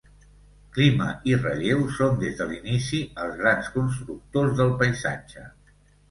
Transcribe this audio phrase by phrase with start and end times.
[0.75, 5.45] Clima i relleu són des de l'inici els grans constructors del paisatge.